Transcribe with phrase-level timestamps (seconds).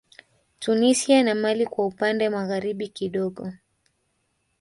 [0.59, 3.53] Tunisia na mali kwa upande magharibi kidogo